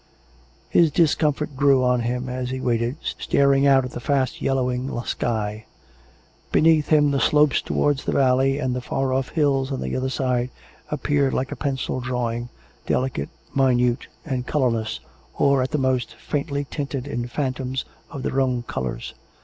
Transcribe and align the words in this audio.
His 0.67 0.89
discomfort 0.89 1.55
grew 1.55 1.83
on 1.83 1.99
him 1.99 2.27
as 2.27 2.49
he 2.49 2.59
waited, 2.59 2.95
staring 3.03 3.67
out 3.67 3.85
at 3.85 3.91
the 3.91 3.99
fast 3.99 4.41
yellowing 4.41 4.89
sky. 5.03 5.65
(Beneath 6.51 6.87
him 6.87 7.11
the 7.11 7.19
slopes 7.19 7.61
towards 7.61 8.03
the 8.03 8.11
valley 8.11 8.57
and 8.57 8.75
the 8.75 8.81
far 8.81 9.13
off 9.13 9.29
hills 9.29 9.71
on 9.71 9.79
the 9.79 9.95
other 9.95 10.09
side 10.09 10.49
appeared 10.89 11.35
like 11.35 11.51
a 11.51 11.55
pencil 11.55 11.99
drawing, 11.99 12.49
delicate, 12.87 13.29
minute 13.53 14.07
and 14.25 14.47
colourless, 14.47 15.01
or, 15.37 15.61
at 15.61 15.69
the 15.69 15.77
most, 15.77 16.15
faintly 16.15 16.65
tinted 16.71 17.05
in 17.07 17.27
phantoms 17.27 17.85
of 18.09 18.23
their 18.23 18.41
own 18.41 18.63
colours. 18.63 19.13